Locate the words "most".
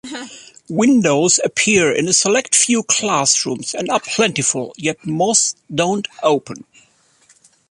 5.05-5.57